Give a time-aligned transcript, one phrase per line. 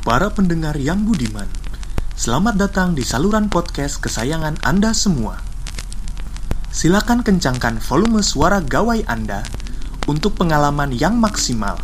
[0.00, 1.44] para pendengar yang budiman.
[2.16, 5.40] Selamat datang di saluran podcast kesayangan Anda semua.
[6.72, 9.44] Silakan kencangkan volume suara gawai Anda
[10.08, 11.76] untuk pengalaman yang maksimal.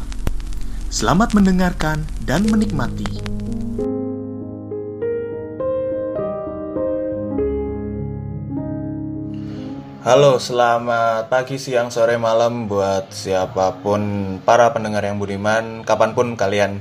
[0.88, 3.20] Selamat mendengarkan dan menikmati.
[10.06, 16.38] Halo, selamat pagi, siang, sore, malam buat siapa pun para pendengar yang budiman, kapan pun
[16.38, 16.78] kalian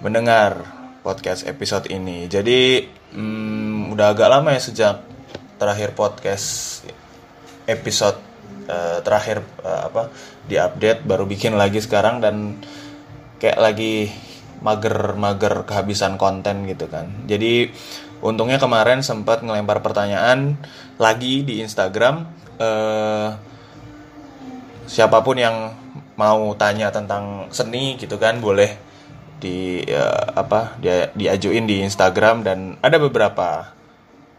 [0.00, 0.64] mendengar
[1.00, 2.28] podcast episode ini.
[2.28, 4.96] Jadi, hmm, udah agak lama ya sejak
[5.60, 6.80] terakhir podcast
[7.68, 8.16] episode
[8.68, 10.08] uh, terakhir uh, apa
[10.48, 12.58] diupdate, baru bikin lagi sekarang dan
[13.40, 14.12] kayak lagi
[14.60, 17.08] mager-mager kehabisan konten gitu kan.
[17.24, 17.72] Jadi
[18.20, 20.60] untungnya kemarin sempat ngelempar pertanyaan
[21.00, 22.28] lagi di Instagram
[22.60, 23.28] eh,
[24.84, 25.72] siapa pun yang
[26.20, 28.89] mau tanya tentang seni gitu kan boleh
[29.40, 33.72] di eh, apa dia diajuin di Instagram dan ada beberapa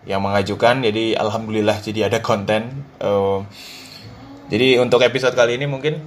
[0.05, 3.39] yang mengajukan jadi alhamdulillah jadi ada konten eh,
[4.53, 5.97] jadi untuk episode kali ini mungkin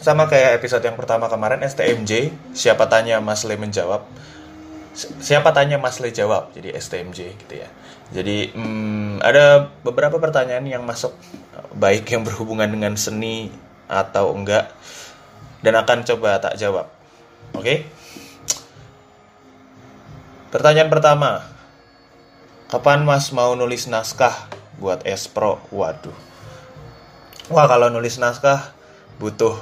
[0.00, 4.08] sama kayak episode yang pertama kemarin STMJ siapa tanya Mas Le menjawab
[4.96, 7.68] siapa tanya Mas Le jawab jadi STMJ gitu ya
[8.10, 11.14] jadi hmm, ada beberapa pertanyaan yang masuk
[11.76, 13.52] baik yang berhubungan dengan seni
[13.86, 14.74] atau enggak
[15.60, 16.88] dan akan coba tak jawab.
[17.54, 17.62] Oke?
[17.62, 17.78] Okay?
[20.50, 21.46] Pertanyaan pertama.
[22.70, 25.58] Kapan Mas mau nulis naskah buat Espro?
[25.74, 26.14] Waduh.
[27.50, 28.74] Wah, kalau nulis naskah
[29.18, 29.58] butuh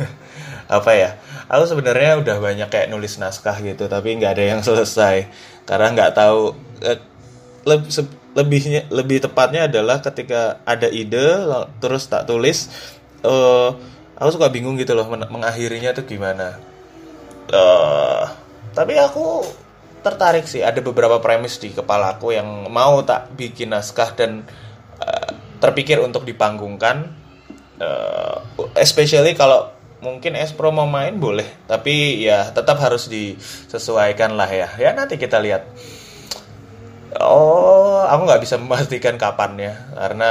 [0.76, 1.16] apa ya?
[1.48, 5.28] Aku sebenarnya udah banyak kayak nulis naskah gitu, tapi nggak ada yang selesai
[5.64, 6.52] karena nggak tahu
[6.84, 7.00] eh,
[8.34, 11.48] lebihnya lebih tepatnya adalah ketika ada ide
[11.80, 12.68] terus tak tulis
[13.24, 13.72] uh,
[14.18, 16.60] aku suka bingung gitu loh mengakhirinya tuh gimana
[17.54, 18.26] uh,
[18.76, 19.46] tapi aku
[20.04, 20.60] tertarik sih.
[20.60, 24.44] Ada beberapa premis di kepala aku yang mau tak bikin naskah dan
[25.00, 27.24] uh, terpikir untuk dipanggungkan.
[27.80, 28.38] Uh,
[28.76, 34.68] especially kalau mungkin Espro mau main boleh tapi ya tetap harus disesuaikan lah ya.
[34.76, 35.64] Ya nanti kita lihat.
[37.14, 40.30] Oh, aku nggak bisa memastikan kapan ya, karena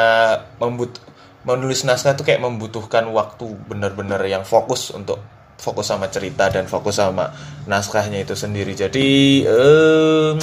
[0.60, 1.00] membut
[1.48, 5.24] menulis naskah itu kayak membutuhkan waktu benar-benar yang fokus untuk
[5.58, 7.32] fokus sama cerita dan fokus sama
[7.70, 8.76] naskahnya itu sendiri.
[8.76, 10.38] Jadi um,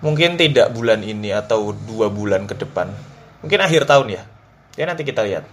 [0.00, 2.88] mungkin tidak bulan ini atau dua bulan ke depan,
[3.44, 4.22] mungkin akhir tahun ya.
[4.76, 5.44] Ya nanti kita lihat.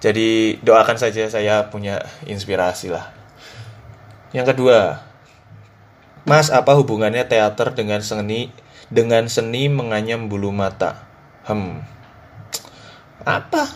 [0.00, 3.10] Jadi doakan saja saya punya inspirasi lah.
[4.36, 5.00] Yang kedua,
[6.28, 8.52] Mas, apa hubungannya teater dengan seni
[8.92, 11.06] dengan seni menganyam bulu mata?
[11.46, 11.80] Hmm.
[13.22, 13.66] Apa?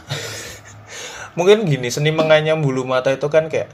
[1.34, 3.70] Mungkin gini, seni menganyam bulu mata itu kan kayak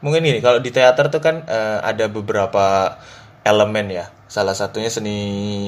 [0.00, 2.96] mungkin gini, kalau di teater itu kan uh, ada beberapa
[3.44, 4.06] elemen ya.
[4.30, 5.18] Salah satunya seni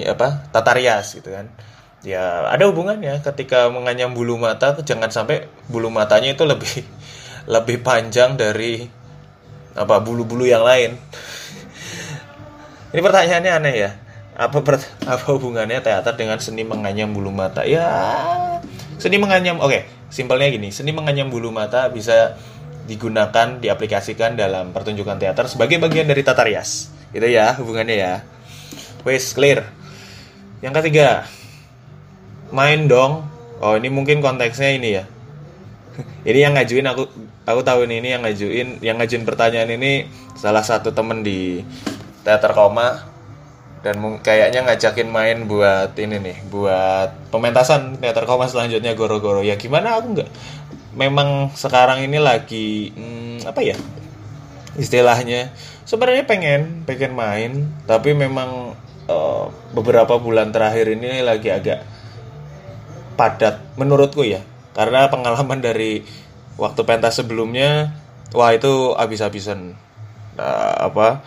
[0.06, 0.46] apa?
[0.54, 1.50] Tata rias gitu kan.
[2.02, 6.82] Ya, ada hubungannya ketika menganyam bulu mata jangan sampai bulu matanya itu lebih
[7.54, 8.86] lebih panjang dari
[9.78, 10.98] apa bulu-bulu yang lain.
[12.92, 13.90] Ini pertanyaannya aneh ya.
[14.36, 14.58] Apa
[15.12, 17.62] apa hubungannya teater dengan seni menganyam bulu mata?
[17.62, 17.86] Ya,
[18.98, 19.62] seni menganyam.
[19.62, 20.68] Oke, okay, simpelnya gini.
[20.68, 22.36] Seni menganyam bulu mata bisa
[22.84, 26.92] digunakan, diaplikasikan dalam pertunjukan teater sebagai bagian dari tata rias.
[27.16, 28.14] Gitu ya hubungannya ya.
[29.08, 29.64] Wes clear.
[30.60, 31.24] Yang ketiga,
[32.52, 33.24] main dong.
[33.62, 35.04] Oh, ini mungkin konteksnya ini ya.
[36.28, 37.08] ini yang ngajuin aku
[37.48, 40.06] aku tahu ini, ini yang ngajuin yang ngajuin pertanyaan ini
[40.36, 41.62] salah satu temen di
[42.22, 43.11] teater koma
[43.82, 49.42] dan kayaknya ngajakin main buat ini nih buat pementasan teater koma selanjutnya goro-goro.
[49.42, 49.98] Ya gimana?
[49.98, 50.30] Aku nggak
[50.94, 53.76] memang sekarang ini lagi hmm, apa ya
[54.78, 55.52] istilahnya
[55.84, 58.78] sebenarnya pengen pengen main tapi memang
[59.10, 61.82] uh, beberapa bulan terakhir ini lagi agak
[63.18, 64.40] padat menurutku ya.
[64.72, 66.00] Karena pengalaman dari
[66.56, 67.92] waktu pentas sebelumnya
[68.32, 69.76] wah itu habis-habisan.
[70.32, 71.20] Uh, apa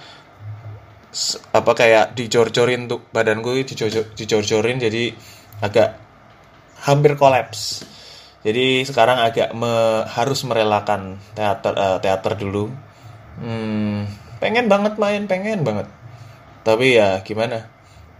[1.56, 3.56] apa kayak dicor-corin tuh badanku
[4.20, 5.16] dicor-corin jadi
[5.64, 5.96] agak
[6.84, 7.88] hampir kolaps.
[8.46, 12.70] Jadi sekarang agak me, harus merelakan teater uh, teater dulu.
[13.42, 14.06] Hmm,
[14.38, 15.88] pengen banget main pengen banget.
[16.62, 17.72] Tapi ya gimana?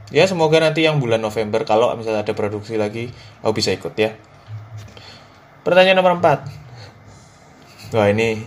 [0.10, 3.12] Ya semoga nanti yang bulan November kalau misalnya ada produksi lagi
[3.44, 4.18] aku bisa ikut ya.
[5.62, 8.42] Pertanyaan nomor 4 wah ini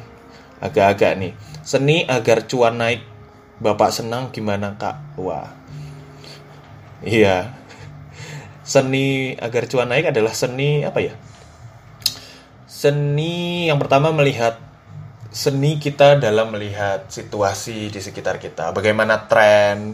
[0.58, 1.32] agak-agak nih.
[1.62, 3.17] Seni agar cuan naik
[3.58, 5.18] Bapak senang gimana kak?
[5.18, 5.50] Wah.
[7.02, 7.54] Iya.
[8.62, 11.14] Seni agar cuan naik adalah seni apa ya?
[12.68, 14.68] Seni yang pertama melihat
[15.28, 19.92] seni kita dalam melihat situasi di sekitar kita bagaimana tren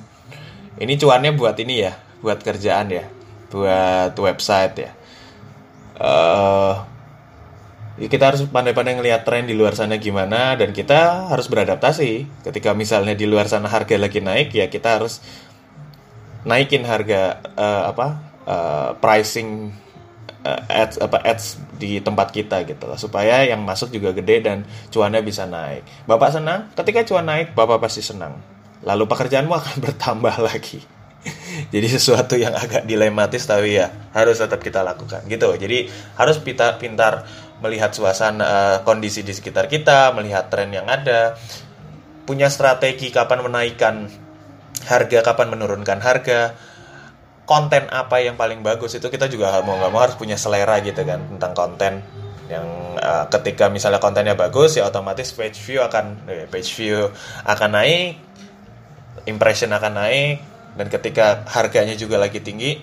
[0.79, 3.05] ini cuannya buat ini ya buat kerjaan ya
[3.51, 4.91] buat website ya
[5.99, 6.87] uh,
[7.95, 13.15] kita harus pandai-pandai ngelihat tren di luar sana gimana dan kita harus beradaptasi ketika misalnya
[13.15, 15.23] di luar sana harga lagi naik ya kita harus
[16.43, 18.07] naikin harga uh, apa
[18.51, 19.71] uh, pricing
[20.43, 24.67] uh, ads apa ads di tempat kita gitu lah supaya yang masuk juga gede dan
[24.93, 25.83] cuannya bisa naik.
[26.07, 28.39] Bapak senang, ketika cuan naik Bapak pasti senang.
[28.85, 30.85] Lalu pekerjaanmu akan bertambah lagi.
[31.73, 35.57] Jadi sesuatu yang agak dilematis tapi ya harus tetap kita lakukan gitu.
[35.57, 35.89] Jadi
[36.21, 37.25] harus pintar pintar
[37.65, 41.41] melihat suasana uh, kondisi di sekitar kita, melihat tren yang ada,
[42.29, 44.13] punya strategi kapan menaikkan
[44.85, 46.53] harga, kapan menurunkan harga,
[47.45, 51.05] konten apa yang paling bagus itu kita juga mau nggak mau harus punya selera gitu
[51.05, 51.95] kan tentang konten
[52.49, 57.09] yang uh, ketika misalnya kontennya bagus ya otomatis page view akan eh, page view
[57.45, 58.21] akan naik
[59.25, 60.37] impression akan naik
[60.75, 62.81] dan ketika harganya juga lagi tinggi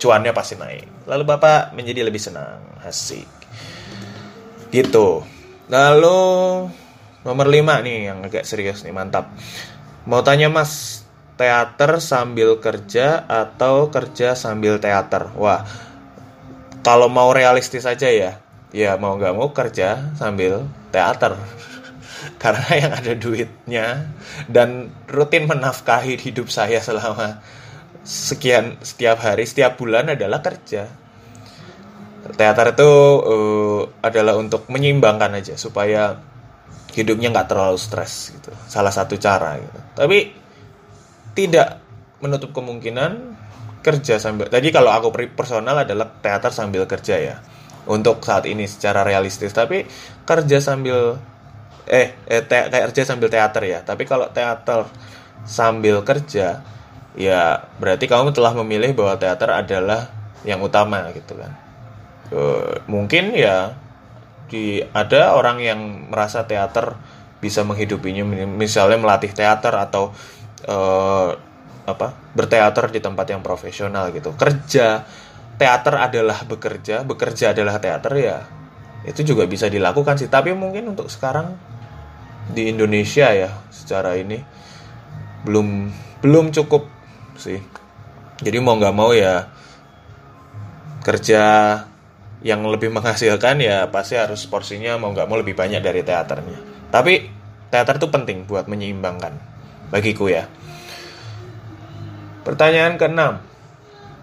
[0.00, 1.04] cuannya pasti naik.
[1.04, 2.64] Lalu bapak menjadi lebih senang.
[2.80, 3.28] Asik.
[4.72, 5.20] Gitu.
[5.68, 6.20] Lalu
[7.20, 9.28] nomor 5 nih yang agak serius nih mantap.
[10.08, 11.04] Mau tanya mas
[11.36, 15.28] teater sambil kerja atau kerja sambil teater.
[15.36, 15.64] Wah,
[16.80, 18.40] kalau mau realistis aja ya,
[18.72, 21.36] ya mau nggak mau kerja sambil teater.
[22.42, 23.86] Karena yang ada duitnya
[24.48, 27.40] dan rutin menafkahi hidup saya selama
[28.04, 30.88] sekian setiap hari, setiap bulan adalah kerja.
[32.30, 32.90] Teater itu
[33.24, 36.20] uh, adalah untuk menyeimbangkan aja supaya
[36.92, 38.52] hidupnya nggak terlalu stres gitu.
[38.68, 39.80] Salah satu cara gitu.
[39.96, 40.18] Tapi
[41.32, 41.80] tidak
[42.20, 43.40] menutup kemungkinan
[43.80, 47.36] kerja sambil tadi kalau aku personal adalah teater sambil kerja ya
[47.88, 49.88] untuk saat ini secara realistis tapi
[50.28, 51.16] kerja sambil
[51.88, 54.84] eh, eh te, kerja sambil teater ya tapi kalau teater
[55.48, 56.60] sambil kerja
[57.18, 60.10] ya berarti kamu telah memilih bahwa teater adalah
[60.46, 61.52] yang utama gitu kan.
[62.86, 63.74] Mungkin ya
[64.50, 66.98] di ada orang yang merasa teater
[67.40, 70.12] bisa menghidupinya misalnya melatih teater atau
[70.68, 71.30] uh,
[71.88, 74.34] apa berteater di tempat yang profesional gitu.
[74.36, 75.06] Kerja
[75.56, 78.38] teater adalah bekerja bekerja adalah teater ya
[79.06, 80.28] itu juga bisa dilakukan sih.
[80.28, 81.56] Tapi mungkin untuk sekarang
[82.50, 84.36] di Indonesia ya secara ini
[85.46, 85.88] belum
[86.20, 86.99] belum cukup
[87.40, 87.58] sih
[88.44, 89.48] jadi mau nggak mau ya
[91.00, 91.42] kerja
[92.44, 96.60] yang lebih menghasilkan ya pasti harus porsinya mau nggak mau lebih banyak dari teaternya
[96.92, 97.40] tapi
[97.70, 99.50] teater itu penting buat menyeimbangkan
[99.90, 100.46] bagiku ya.
[102.46, 103.34] Pertanyaan keenam.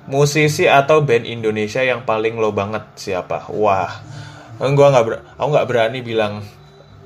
[0.07, 3.51] Musisi atau band Indonesia yang paling lo banget siapa?
[3.51, 3.91] Wah,
[4.55, 6.39] gua nggak aku nggak berani bilang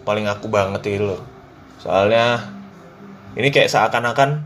[0.05, 1.17] paling aku banget itu lo.
[1.81, 2.45] Soalnya
[3.33, 4.45] ini kayak seakan-akan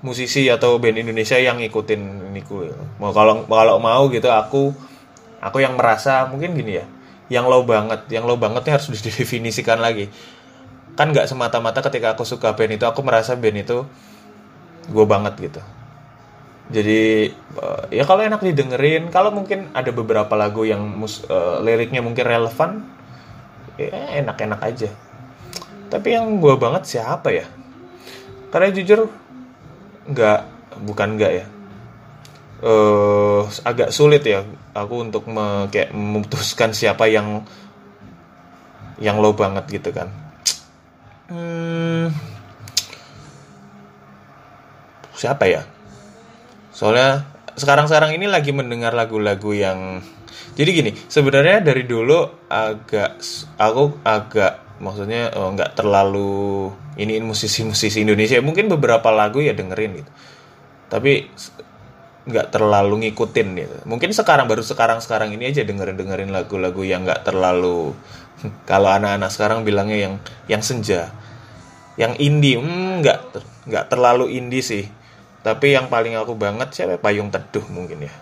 [0.00, 2.70] musisi atau band Indonesia yang ngikutin ini gue.
[3.02, 4.70] Mau kalau kalau mau gitu aku
[5.38, 6.86] aku yang merasa mungkin gini ya.
[7.28, 10.08] Yang lo banget, yang lo bangetnya harus didefinisikan lagi
[10.98, 13.86] kan nggak semata-mata ketika aku suka band itu aku merasa band itu
[14.90, 15.62] gue banget gitu
[16.74, 22.02] jadi uh, ya kalau enak didengerin kalau mungkin ada beberapa lagu yang mus, uh, liriknya
[22.02, 22.82] mungkin relevan
[23.78, 23.94] ya
[24.26, 24.90] enak-enak aja
[25.86, 27.46] tapi yang gue banget siapa ya
[28.50, 29.06] karena jujur
[30.08, 30.40] nggak
[30.82, 31.46] bukan nggak ya.
[32.58, 34.42] Uh, agak sulit ya
[34.74, 37.46] aku untuk me, kayak memutuskan siapa yang
[38.98, 40.10] yang lo banget gitu kan.
[41.30, 42.10] Hmm,
[45.14, 45.62] siapa ya?
[46.74, 50.02] Soalnya sekarang-sekarang ini lagi mendengar lagu-lagu yang
[50.58, 53.22] jadi gini, sebenarnya dari dulu agak
[53.54, 58.38] aku agak maksudnya oh, nggak terlalu ini musisi-musisi Indonesia.
[58.38, 60.10] Mungkin beberapa lagu ya dengerin gitu.
[60.88, 61.28] Tapi
[62.28, 63.76] nggak terlalu ngikutin gitu.
[63.88, 67.96] Mungkin sekarang baru sekarang sekarang ini aja dengerin dengerin lagu-lagu yang nggak terlalu
[68.70, 70.14] kalau anak-anak sekarang bilangnya yang
[70.46, 71.10] yang senja.
[71.98, 73.18] Yang indie hmm, nggak
[73.66, 74.86] nggak terlalu indie sih.
[75.42, 76.98] Tapi yang paling aku banget siapa?
[76.98, 78.14] Payung teduh mungkin ya.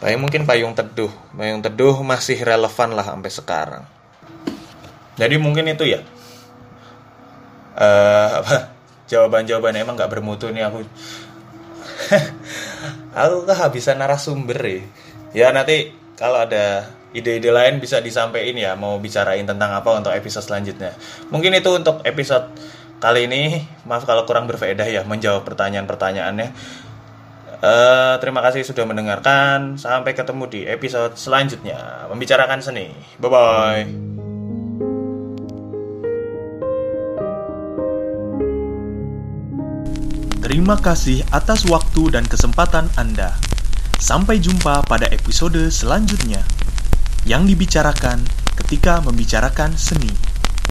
[0.00, 1.12] Payung mungkin payung teduh.
[1.36, 3.84] Payung teduh masih relevan lah sampai sekarang
[5.20, 6.00] jadi mungkin itu ya
[7.76, 8.72] uh, apa
[9.12, 10.80] jawaban-jawaban emang nggak bermutu nih aku
[13.20, 14.80] aku kehabisan narasumber ya
[15.36, 20.46] ya nanti kalau ada ide-ide lain bisa disampaikan ya mau bicarain tentang apa untuk episode
[20.46, 20.94] selanjutnya.
[21.32, 22.54] Mungkin itu untuk episode
[23.02, 23.66] kali ini.
[23.88, 26.48] Maaf kalau kurang berfaedah ya menjawab pertanyaan-pertanyaannya.
[27.60, 29.76] Uh, terima kasih sudah mendengarkan.
[29.76, 32.06] Sampai ketemu di episode selanjutnya.
[32.08, 32.94] Membicarakan seni.
[33.18, 34.09] Bye bye.
[40.50, 43.38] Terima kasih atas waktu dan kesempatan Anda.
[44.02, 46.42] Sampai jumpa pada episode selanjutnya
[47.22, 48.18] yang dibicarakan
[48.58, 50.10] ketika membicarakan seni.